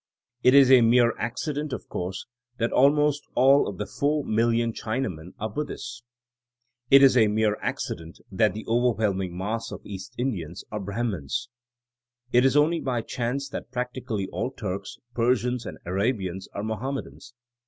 It 0.41 0.55
is 0.55 0.71
a 0.71 0.81
mere 0.81 1.15
accident, 1.19 1.71
of 1.73 1.87
course, 1.87 2.25
that 2.57 2.71
ahnost 2.71 3.21
all 3.35 3.67
of 3.67 3.77
the 3.77 3.85
400,000,000 3.85 4.73
China 4.73 5.11
men 5.11 5.35
are 5.37 5.47
Buddhists. 5.47 6.01
It 6.89 7.03
is 7.03 7.15
a 7.15 7.27
mere 7.27 7.55
accident 7.61 8.19
that 8.31 8.55
the 8.55 8.65
overwhelming 8.67 9.37
mass 9.37 9.71
of 9.71 9.85
East 9.85 10.15
Indians 10.17 10.63
are 10.71 10.79
Brahmans. 10.79 11.49
It 12.33 12.43
is 12.45 12.57
only 12.57 12.79
by 12.79 13.03
chance 13.03 13.47
that 13.49 13.69
practi 13.69 14.03
cally 14.07 14.27
all 14.31 14.49
Turks, 14.49 14.97
Persians 15.13 15.67
and 15.67 15.77
Arabians 15.85 16.47
are 16.51 16.63
Mohammedans. 16.63 17.35